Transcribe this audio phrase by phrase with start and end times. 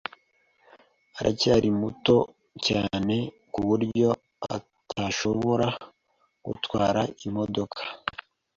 [1.19, 2.17] aracyari muto
[2.67, 3.15] cyane
[3.53, 4.09] kuburyo
[4.55, 5.67] atashobora
[6.45, 7.81] gutwara imodoka.